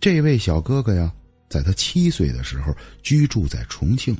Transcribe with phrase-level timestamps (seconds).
[0.00, 1.12] 这位小哥哥呀，
[1.50, 4.16] 在他七岁的时候居住在重庆。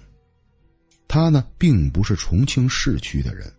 [1.08, 3.50] 他呢，并不是重庆市区的人，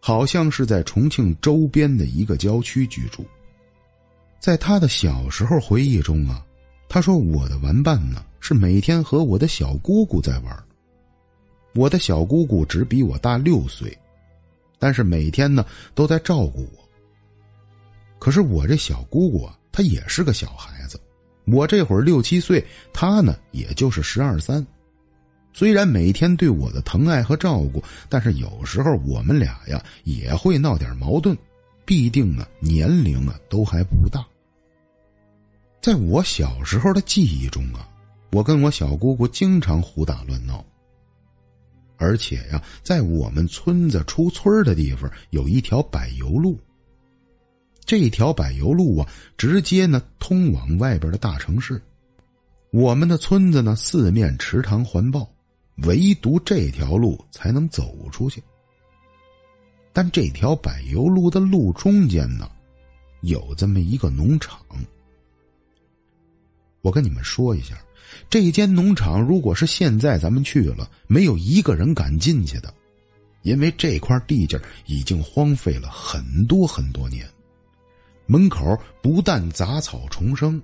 [0.00, 3.24] 好像是在重庆周边的一个郊区居住。
[4.40, 6.44] 在他的小时候回忆中啊，
[6.88, 10.64] 他说：“我的玩伴呢，是每天和我的小姑姑在玩。
[11.76, 13.96] 我的小姑姑只比我大六岁，
[14.78, 15.64] 但是每天呢
[15.94, 16.88] 都在照顾我。
[18.18, 21.00] 可是我这小姑姑啊，她也是个小孩子，
[21.50, 24.66] 我这会儿六七岁，他呢也就是十二三。”
[25.52, 31.36] 虽然每天对我的疼爱和照顾，但是有时候我们俩呀也会闹点矛盾，
[31.84, 34.24] 必定啊年龄啊都还不大。
[35.82, 37.88] 在我小时候的记忆中啊，
[38.30, 40.64] 我跟我小姑姑经常胡打乱闹。
[41.96, 46.56] 而且呀，在我们村子出村的地方有一条柏油路。
[47.90, 51.82] 这条柏油路啊，直接呢通往外边的大城市。
[52.70, 55.28] 我们的村子呢，四面池塘环抱。
[55.78, 58.40] 唯独这条路才能走出去，
[59.92, 62.48] 但这条柏油路的路中间呢，
[63.22, 64.60] 有这么一个农场。
[66.80, 67.76] 我跟你们说一下，
[68.28, 72.72] 这间农场如果是现在咱们去了，没有一个人敢进去的，
[73.42, 77.28] 因为这块地界已经荒废了很多很多年，
[78.30, 80.62] 门口不但杂草丛生，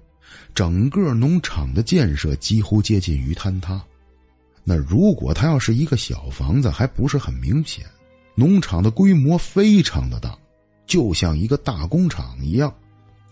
[0.55, 3.83] 整个农场的建设几乎接近于坍塌。
[4.62, 7.84] 那如果它要是一个小房子，还不是很明显。
[8.36, 10.39] 农场的规模非常的大，
[10.86, 12.73] 就像一个大工厂一样。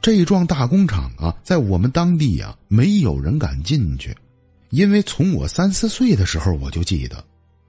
[0.02, 4.12] 这幢大工厂啊，在我们当地啊，没有人敢进去，
[4.70, 7.24] 因为从我三四岁的时候我就记得，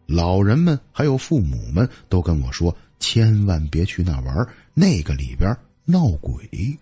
[0.08, 5.56] 老人们还有父母们都跟我说，千万别去那玩那个里边
[5.86, 6.78] 闹鬼。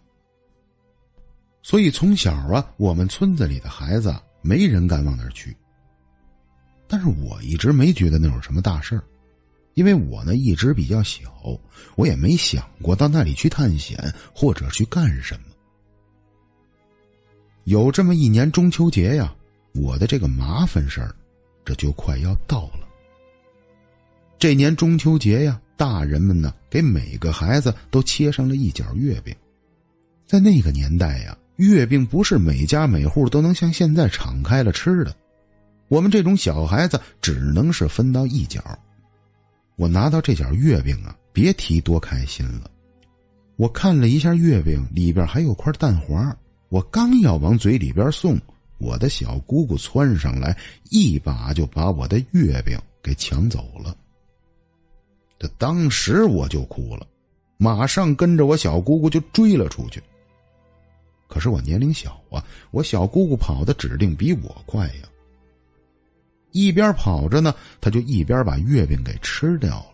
[1.61, 5.55] 所以从小啊，我们村子里的孩子没人敢往那儿去。
[6.87, 9.03] 但是我一直没觉得那有什么大事儿，
[9.73, 11.31] 因为我呢一直比较小，
[11.95, 13.97] 我也没想过到那里去探险
[14.35, 15.45] 或者去干什么。
[17.63, 19.33] 有这么一年中秋节呀，
[19.73, 21.15] 我的这个麻烦事儿，
[21.63, 22.82] 这就快要到了。
[24.43, 29.33] 这年中秋节呀，大人们呢给每个孩子都切上了一角月饼，
[30.27, 35.15] 在那个年代呀，月饼不是每家每户都能像现在敞开了吃的。
[35.87, 38.61] 我们这种小孩子只能是分到一角。
[39.77, 42.69] 我拿到这角月饼啊，别提多开心了。
[43.55, 46.37] 我看了一下月饼里边还有块蛋黄，
[46.67, 48.37] 我刚要往嘴里边送，
[48.77, 50.53] 我的小姑姑窜上来，
[50.89, 53.95] 一把就把我的月饼给抢走了。
[55.43, 57.05] 这当时我就哭了，
[57.57, 60.01] 马上跟着我小姑姑就追了出去。
[61.27, 65.09] 可是我年龄小啊，我小姑姑跑的指定比我快呀。
[66.51, 69.87] 一边跑着呢，他就一边把月饼给吃掉了。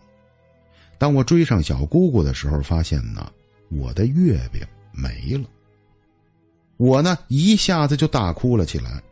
[0.98, 3.28] 当我追上小姑姑的时候，发现呢，
[3.70, 4.62] 我的月饼
[4.92, 5.48] 没了。
[6.76, 9.02] 我呢一下子就大哭了起来，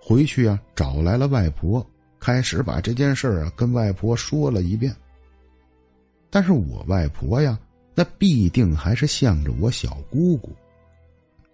[0.00, 1.86] 回去啊找来了外婆，
[2.18, 4.96] 开始把这件事啊跟外婆说了一遍。
[6.30, 7.58] 但是我外婆呀，
[7.94, 10.50] 那必定还是向着我小姑姑，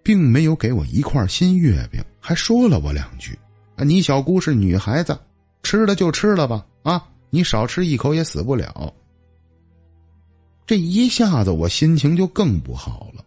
[0.03, 3.39] 并没有给我一块新月饼，还说了我两句。
[3.77, 5.19] 啊，你小姑是女孩子，
[5.63, 6.67] 吃了就吃了吧。
[6.83, 8.93] 啊，你少吃一口也死不了。
[10.67, 13.25] 这一下子我心情就更不好了。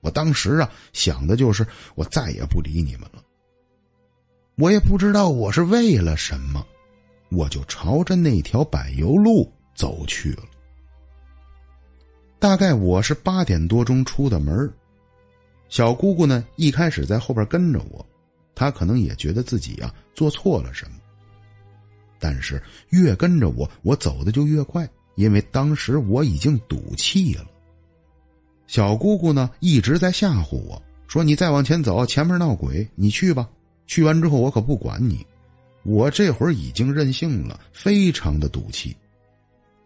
[0.00, 3.22] 我当时啊想的就是我再也不理你们了。
[4.56, 6.64] 我也不知道我是为了什么，
[7.30, 10.42] 我就朝着那条柏油路走去了。
[12.40, 14.68] 大概我是八点多钟出的门，
[15.68, 18.04] 小姑姑呢一开始在后边跟着我。
[18.54, 20.96] 她可能也觉得自己啊做错了什么，
[22.18, 27.46] 但是越跟着我，我走的就越快，因为当时我已经赌气了。
[28.66, 33.48] 小姑姑呢一直在吓唬我说：“你再往前走，前面闹鬼，你去吧。
[33.86, 35.24] 去完之后我可不管你。”
[35.84, 38.96] 我这会儿已经任性了，非常的赌气，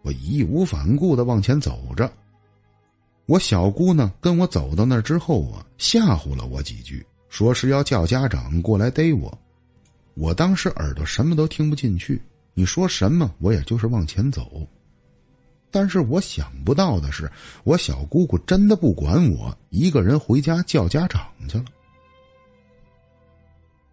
[0.01, 2.11] 我义无反顾的往前走着。
[3.27, 7.05] 我小姑呢跟我走到那之后啊，吓唬了我几句。
[7.29, 9.35] 说是要叫家长过来逮我，
[10.15, 12.21] 我当时耳朵什么都听不进去。
[12.53, 14.67] 你说什么，我也就是往前走。
[15.69, 17.31] 但是我想不到的是，
[17.63, 21.65] 我小姑姑真的不管我，一个人回家叫家长去了。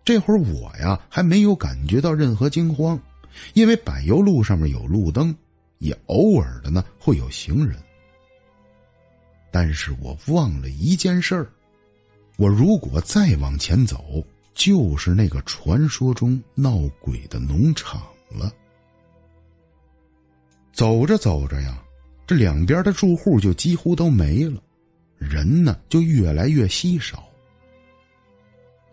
[0.05, 3.00] 这会儿我呀还没有感觉到任何惊慌，
[3.55, 5.32] 因为柏油路上面有路灯，
[5.79, 7.77] 也偶尔的呢会有行人。
[9.51, 11.51] 但是我忘了一件事儿。
[12.37, 18.53] 我如果再往前走，就是那个传说中闹鬼的农场了。
[20.73, 21.83] 走着走着呀，
[22.25, 24.63] 这两边的住户就几乎都没了，
[25.17, 27.29] 人呢就越来越稀少。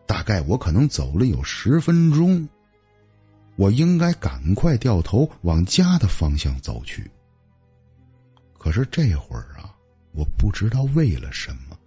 [0.08, 2.50] 大概我可能走了有十分钟，
[3.56, 7.10] 我应该赶快掉头往家的方向走去。
[8.58, 9.74] 可是这会儿啊，
[10.14, 11.78] 我不知道为了什么，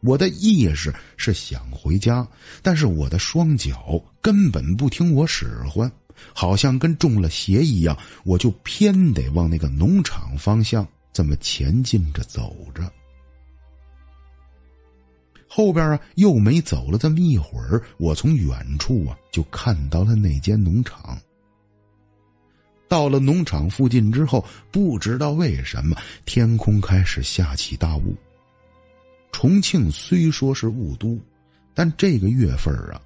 [0.00, 2.26] 我的意识是想回家，
[2.62, 5.90] 但是我的双脚根本不听我使唤，
[6.32, 12.90] 好像跟中了邪一样，我就偏得往那个农场方向这么前进着走着。
[15.48, 21.18] 后边啊，又没走了这么一会儿，我从远处啊就看到了那间农场。
[22.86, 28.14] 到了农场附近之后，不知道为什么天空开始下起大雾。
[29.32, 31.18] 重庆虽说是雾都，
[31.74, 33.00] 但这个月份啊，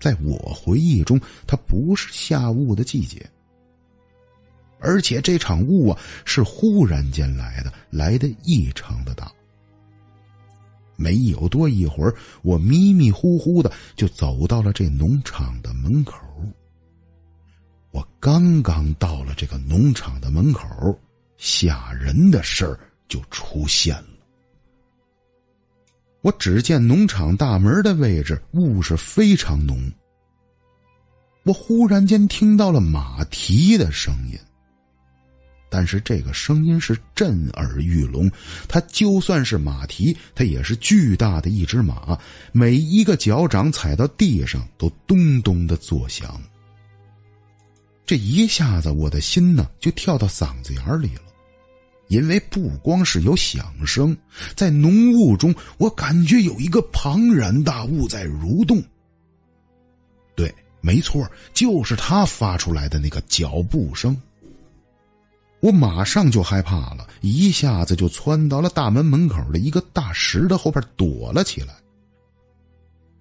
[0.00, 3.24] 在我回忆中，它不是下雾的季节。
[4.78, 9.32] 而且这场雾啊，是忽然间来的，来的异常的大。
[10.96, 16.18] 没有多一会儿，我迷迷糊糊的就走到了这农场的门口。
[17.90, 20.98] 我刚刚到了这个农场的门口，
[21.36, 22.78] 吓人的事儿
[23.08, 24.04] 就出现了。
[26.22, 29.92] 我只见农场大门的位置雾是非常浓。
[31.44, 34.38] 我忽然间听到了马蹄的声音。
[35.74, 38.30] 但是这个声音是震耳欲聋，
[38.68, 42.18] 它就算是马蹄，它也是巨大的一只马，
[42.52, 46.38] 每一个脚掌踩到地上都咚咚的作响。
[48.04, 51.22] 这一下子，我的心呢就跳到嗓子眼里了，
[52.08, 54.14] 因为不光是有响声，
[54.54, 58.82] 在浓雾中，我感觉有一个庞然大物在蠕动。
[60.36, 64.14] 对，没错，就是他发出来的那个脚步声。
[65.62, 71.72] 我马上就害怕了，一下子就窜到了大门门口的一个大石头后边躲了起来。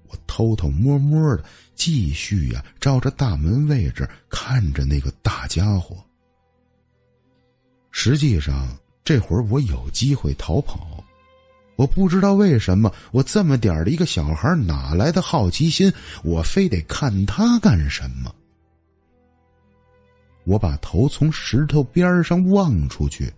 [0.07, 1.43] 我偷偷摸摸的
[1.75, 5.95] 继续呀，照着大门位置看着那个大家伙。
[7.91, 11.03] 实际上，这会儿我有机会逃跑，
[11.75, 15.93] 我不知道为什么，我这么点的一个小孩哪来的好奇心，
[16.23, 18.33] 我非得看他干什么？
[20.43, 23.31] 我把头从石头边上望出去，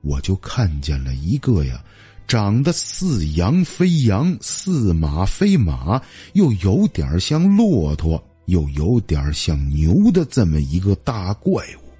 [0.00, 1.84] 我就看见了一个呀，
[2.26, 6.00] 长得似羊非羊，似马非马，
[6.32, 11.90] 又有点像骆驼，又有点像牛的这么一个大怪物。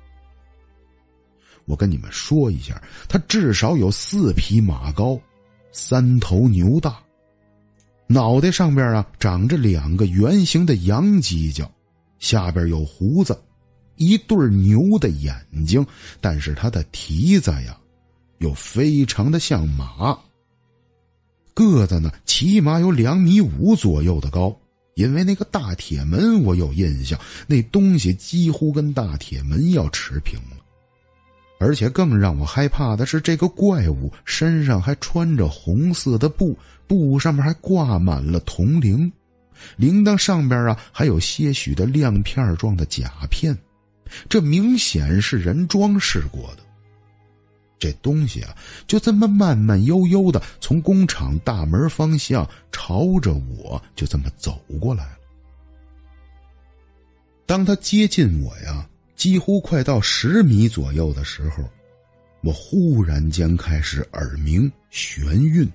[1.67, 5.21] 我跟你们说一下，它至少有四匹马高，
[5.71, 6.99] 三头牛大，
[8.07, 11.71] 脑袋上边啊长着两个圆形的羊犄角，
[12.19, 13.39] 下边有胡子。
[14.00, 15.37] 一对牛的眼
[15.67, 15.87] 睛，
[16.23, 17.79] 但是它的蹄子呀，
[18.38, 20.19] 又非常的像马。
[21.52, 24.56] 个子呢，起码有两米五左右的高。
[24.94, 30.56] 因为那个大铁门，我有印象，那东西几乎跟大铁门要持平了。
[31.58, 39.10] 而且更让我害怕的是，这个怪物身上还穿着红色的布，布上面还挂满了铜铃，
[39.77, 43.56] 铃铛上边啊还有些许的亮片状的甲片。
[44.29, 46.62] 这明显是人装饰过的。
[47.79, 48.55] 这东西啊，
[48.86, 55.17] 就这么慢慢悠悠的从工厂大门方向朝着我就这么走过来了。
[57.46, 58.86] 当他接近我呀，
[59.17, 61.64] 几乎快到十米左右的时候，
[62.43, 65.67] 我忽然间开始耳鸣、眩晕，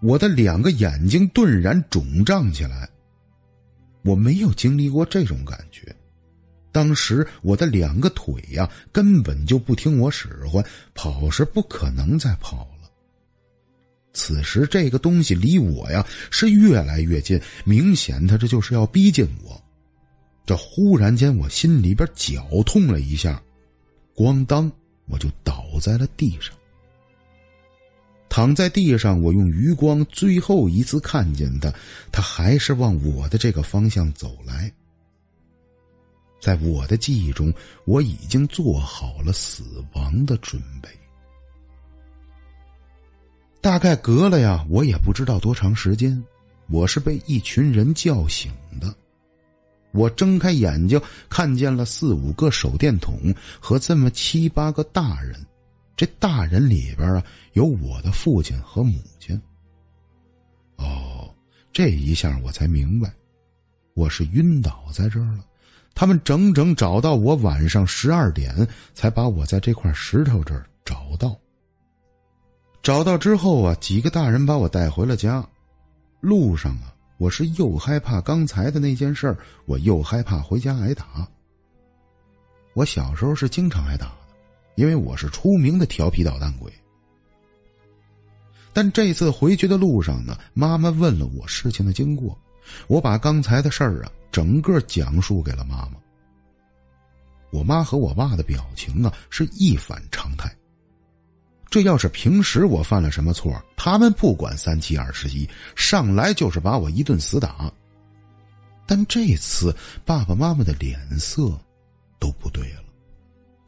[0.00, 2.88] 我的两个眼睛顿然肿胀起来。
[4.02, 5.94] 我没有经历过这种感觉。
[6.72, 10.64] 当时我的两个腿呀，根本就不听我使唤，
[10.94, 12.90] 跑是不可能再跑了。
[14.14, 19.62] 此时这个东西离我呀是越来越近，明显他这就是要逼近我。
[20.44, 23.40] 这忽然间，我心里边绞痛了一下，
[24.16, 24.70] 咣当，
[25.06, 26.52] 我就倒在了地上。
[28.28, 31.72] 躺在地上，我用余光最后一次看见他，
[32.10, 34.72] 他还是往我的这个方向走来。
[36.42, 39.62] 在我的记忆中，我已经做好了死
[39.94, 40.88] 亡的准备。
[43.60, 46.20] 大概隔了呀，我也不知道多长时间，
[46.68, 48.92] 我是被一群人叫醒的。
[49.92, 55.46] 我睁开眼睛，看见了四五个手电筒和这么七八个大人。
[55.94, 59.40] 这大人里边啊，有我的父亲和母亲。
[60.74, 61.32] 哦，
[61.72, 63.14] 这一下我才明白，
[63.94, 65.44] 我是晕倒在这儿了。
[65.94, 71.36] 他们整整找到我晚上十二点，才把我在这块石头这儿找到。
[72.82, 75.46] 找到之后啊，几个大人把我带回了家。
[76.20, 81.28] 路上啊，我是又害怕刚才的那件事，我又害怕回家挨打。
[82.74, 84.12] 我小时候是经常挨打的，
[84.76, 86.72] 因为我是出名的调皮捣蛋鬼。
[88.72, 92.36] 但这次回去的路上呢，妈妈问了我事情的经过，
[92.86, 95.92] 我把刚才的事儿啊整个讲述给了妈妈。
[97.50, 100.50] 我妈和我爸的表情啊是一反常态。
[101.68, 107.72] 这要是平时我犯了什么错，他们不管三七二十一，上来就是把我一顿死打。
[108.86, 109.74] 但这次
[110.04, 111.58] 爸爸妈妈的脸色
[112.18, 112.82] 都不对了。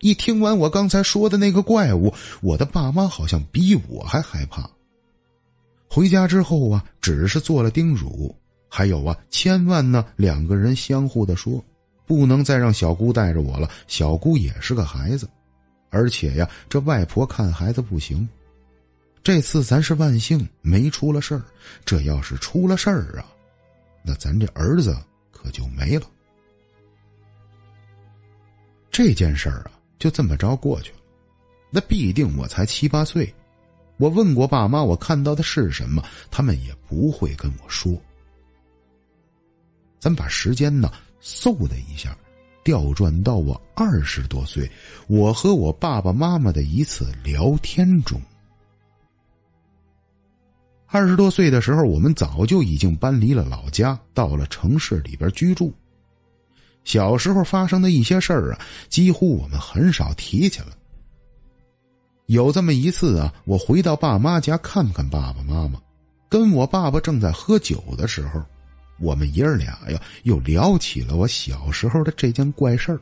[0.01, 4.69] 一听完我刚才说的那个怪物，我的爸妈好像比我还害怕。
[5.89, 8.37] 回家之后啊，只是做了叮嘱，
[8.77, 11.65] 还有啊，千万呢，两个人相互的说，
[12.05, 13.71] 不能再让小姑带着我了。
[13.87, 15.29] 小姑也是个孩子，
[15.91, 18.29] 而且呀，这外婆看孩子不行。
[19.23, 21.43] 这次咱是万幸没出了事儿，
[21.85, 23.31] 这要是出了事儿啊，
[24.03, 24.99] 那咱这儿子
[25.31, 26.07] 可就没了。
[28.91, 30.99] 这件事儿啊，就这么着过去了。
[31.71, 33.33] 那必定我才七八岁。
[33.99, 37.97] 我问过爸妈，我看到的是什么，他们也不会跟我说。
[40.05, 40.93] 咱把时间呢，
[41.23, 42.15] 嗖的一下，
[42.63, 44.71] 调转到我二十多岁，
[45.07, 48.21] 我和我爸爸妈妈的一次聊天中。
[50.89, 55.73] 二十多岁的时候，我们早就已经搬离了老家，到了城市里边居住。
[56.85, 60.77] 小时候发生的一些事儿啊，几乎我们很少提起了。
[62.27, 65.81] 有这么一次啊，我回到爸妈家看看爸爸妈妈，
[66.29, 68.43] 跟我爸爸正在喝酒的时候，
[68.99, 73.01] 我们爷儿俩呀又聊起了我小时候的这件怪事儿。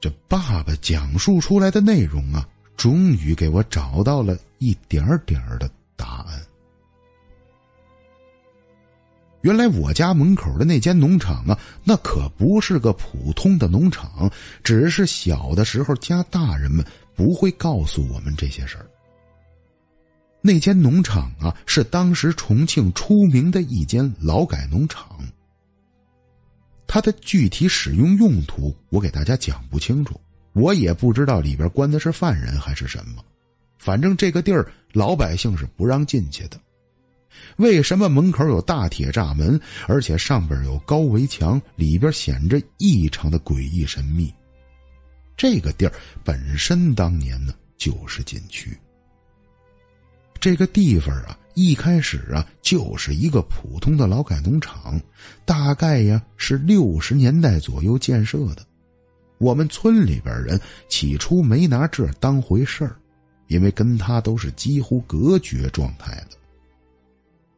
[0.00, 6.40] 这爸爸讲述出来的内容啊，终于给我找到了一点点的答案。
[9.42, 14.30] 原来我家门口的那间农场啊，那可不是个普通的农场，
[14.64, 18.86] 只是小的时候家大人们不会告诉我们这些事儿。
[20.48, 25.18] 那间农场啊，是当时重庆出名的一间劳改农场。
[26.86, 30.18] 它的具体使用用途，我给大家讲不清楚，
[30.54, 33.22] 我也不知道里边关的是犯人还是什么，
[33.76, 36.58] 反正这个地儿老百姓是不让进去的。
[37.58, 44.32] 为什么门口有大铁栅门，而且上边有高围墙，里边显着异常的诡异神秘？
[45.36, 45.92] 这个地儿
[46.24, 48.74] 本身当年呢就是禁区。
[50.40, 55.00] 这个地方啊，一开始啊就是一个普通的劳改农场，
[55.44, 58.64] 大概呀是六十年代左右建设的。
[59.38, 62.96] 我们村里边人起初没拿这当回事儿，
[63.46, 66.36] 因为跟他都是几乎隔绝状态的。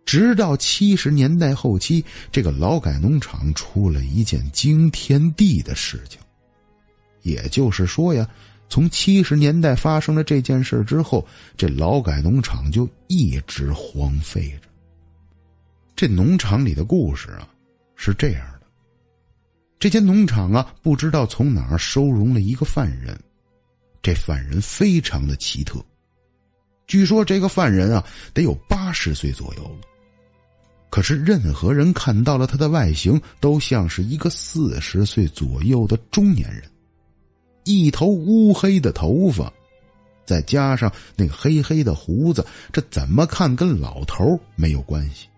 [0.04, 6.18] 直到七十年代后期，这个劳改农场出了一件惊天地的事情。
[7.22, 8.28] 也就是说呀，
[8.70, 14.68] 从七十年代发生了这件事之后，这劳改农场就一直荒废着。
[15.96, 17.46] 这农场里的故事啊，
[17.96, 18.66] 是这样的：
[19.78, 23.18] 这间农场啊，不知道从哪儿收容了一个犯人，
[24.00, 25.84] 这犯人非常的奇特。
[26.86, 29.86] 据说这个犯人啊，得有八十岁左右了。
[30.90, 36.62] 可是，任何人看到了他的外形，都像是一个四十岁左右的中年人，
[37.70, 39.52] 一头乌黑的头发，
[40.26, 45.28] 再加上那个黑黑的胡子，这怎么看跟老头没有关系？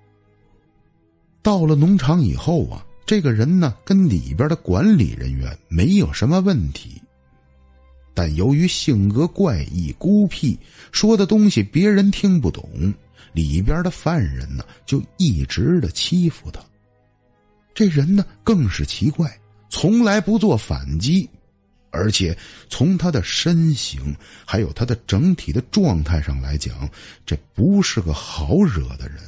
[1.43, 7.03] 到了农场以后啊，这个人呢，跟里边的管理人员没有什么问题，
[8.15, 10.59] 但由于性格怪异、孤僻，
[10.91, 12.95] 说的东西别人听不懂。
[13.33, 16.61] 里边的犯人呢，就一直的欺负他。
[17.73, 19.35] 这人呢，更是奇怪，
[19.71, 21.29] 从来不做反击，
[21.93, 22.37] 而且
[22.69, 26.89] 从他的身形还有他的整体的状态上来讲，
[27.25, 29.19] 这不是个好惹的人。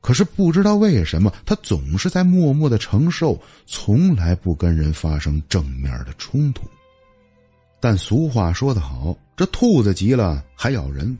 [0.00, 6.68] 可是不知道为什么，他总是在默默的承受，从来不跟人发生正面的冲突。
[7.80, 11.16] 但俗话说得好，这兔子急了还咬人。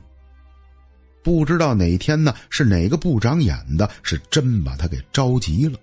[1.23, 5.77] 不知道哪天呢，是哪个不长眼的，是真把他给着急了。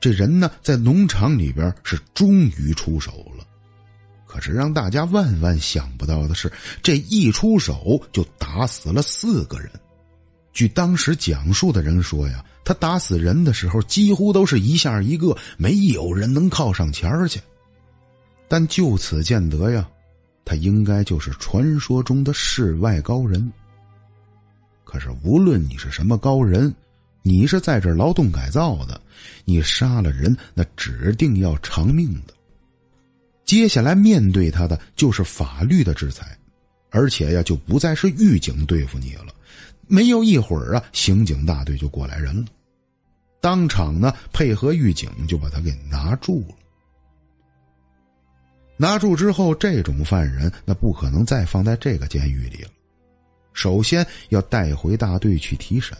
[0.00, 3.41] 这人呢，在农场里边是终于出手了。
[4.32, 6.50] 可是让大家万万想不到的是，
[6.82, 9.70] 这一出手就打死了四个人。
[10.54, 17.38] 据当时讲述的人说呀，他打死人的时候几乎都是一下一个，没有人能靠上前去。
[18.48, 19.86] 但就此见得呀，
[20.46, 23.52] 他应该就是传说中的世外高人。
[24.82, 26.74] 可是无论你是什么高人，
[27.20, 28.98] 你是在这劳动改造的，
[29.44, 32.32] 你杀了人，那指定要偿命的。
[33.52, 36.34] 接下来面对他的就是法律的制裁，
[36.88, 39.26] 而且呀，就不再是狱警对付你了。
[39.86, 42.46] 没有一会儿啊，刑警大队就过来人了，
[43.42, 46.54] 当场呢配合狱警就把他给拿住了。
[48.78, 52.70] 拿住之后，这种犯人那不可能再放在这个监狱里了，
[53.52, 55.94] 首先要带回大队去提审。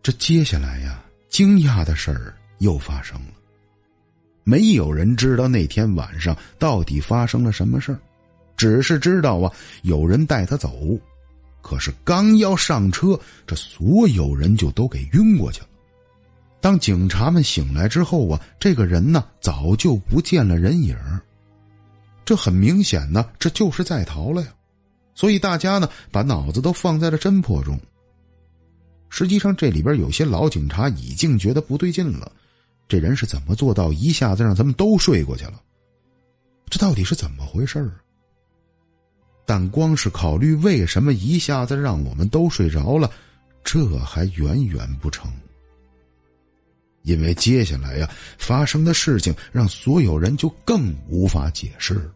[0.00, 3.32] 这接下来呀，惊讶的事儿又发生了，
[4.44, 7.98] 没有人知道那天晚上到底发生了什么事儿，
[8.56, 10.72] 只是知道啊，有人带他走。
[11.60, 15.68] 可是刚要上车，这所有人就都给晕过去了。
[16.60, 20.96] 当警察们醒来之后啊，这个人呢早就不见了人影
[22.24, 24.48] 这很明显呢，这就是在逃了呀。
[25.14, 27.78] 所以大家呢把脑子都放在了侦破中。
[29.08, 32.32] 实际上这里边有些老警察已经觉得不对劲了，
[32.92, 35.62] 这人是怎么做到一下子让咱们都睡过去了？
[36.68, 37.94] 这到底是怎么回事啊？
[39.46, 43.10] 但光是考虑为什么一下子让我们都睡着了，
[43.64, 45.32] 这还远远不成。
[47.04, 48.06] 因为接下来呀
[48.36, 52.12] 发生的事情让所有人就更无法解释了。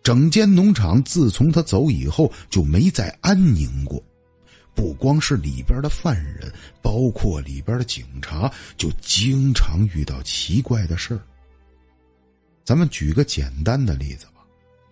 [0.00, 4.00] 整间农场自从他走以后就没再安宁过，
[4.74, 11.20] 不光是里边的犯人，包括里边的警察，就经常遇到奇怪的事儿。
[12.64, 14.32] 咱们举个简单的例子吧。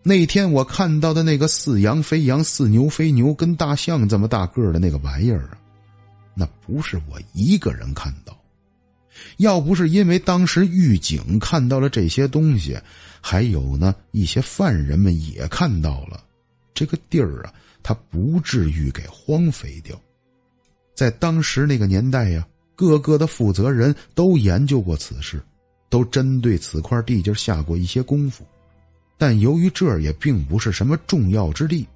[0.02, 5.58] 那天我看到的那个似羊非羊、似牛非牛，跟大象这么大个的那个玩意儿啊，
[6.34, 8.36] 那不是我一个人看到。
[9.36, 12.78] 要不是因为当时狱警看到了这些东西，
[13.20, 16.22] 还有呢一些犯人们也看到了，
[16.72, 20.00] 这个地儿啊，他不至于给荒废掉。
[20.94, 25.42] 在当时那个年代呀，各个的负责人都研究过此事，
[25.88, 28.44] 都针对此块地界下过一些功夫。
[29.16, 31.86] 但由于这也并不是什么重要之地，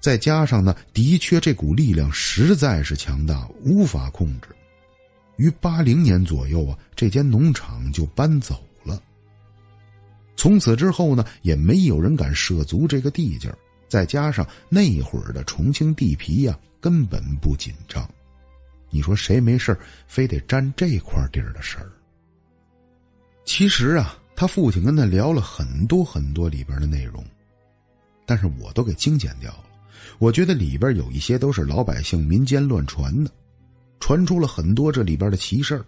[0.00, 4.48] 再加上呢，的确这股力量实在是强大，无法控制。
[5.36, 9.02] 于八零年左右啊，这间农场就搬走了。
[10.36, 13.58] 从此之后呢，也没有人敢涉足这个地界儿
[13.94, 18.04] 再加上那会儿的重庆地皮呀，根本不紧张。
[18.90, 19.78] 你说谁没事
[20.08, 21.92] 非得占这块地儿的事儿？
[23.44, 24.18] 其实啊。
[24.36, 27.24] 他父亲跟他聊了很多很多里边的内容，
[28.26, 29.64] 但是我都给精简掉了。
[30.18, 33.30] 我觉得里边有一些都是老百姓民间乱传的，
[34.00, 35.80] 传出了很多这里边的奇事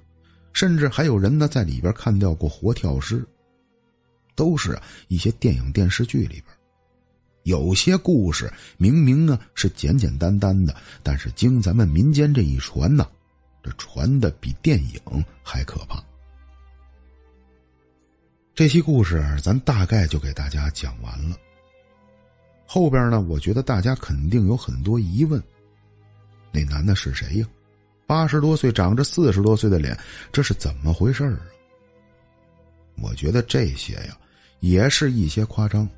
[0.53, 3.27] 甚至还有人呢在里边看到过活跳尸，
[4.37, 6.56] 都是一些电影电视剧里边。
[7.47, 13.09] 有些故事明明呢是简简单单的，但是经咱们民间这一传呢，
[13.63, 16.03] 这传的比电影还可怕。
[18.53, 21.37] 这期故事咱大概就给大家讲完了。
[22.67, 25.41] 后边呢，我觉得大家肯定有很多疑问：
[26.51, 27.47] 那男的是谁呀？
[28.09, 29.97] 八十多岁，长着四十多岁的脸，
[30.33, 31.39] 这是怎么回事啊？
[33.01, 34.19] 我觉得这些呀，
[34.59, 35.89] 也是一些夸张，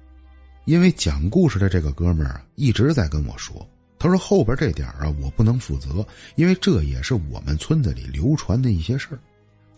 [0.68, 3.66] 因为讲故事的这个哥们儿啊，一直在跟我说，
[3.98, 9.18] 他说后边这点啊，我不能负责，因为这也是我们村子里流传的一些事儿。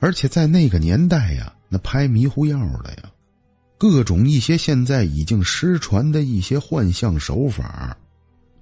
[0.00, 3.10] 而且在那个年代呀，那拍迷糊药的呀，
[3.78, 7.96] 各种一些现在已经失传的一些幻象手法，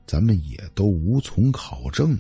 [0.07, 2.15] 咱们也都无从考证。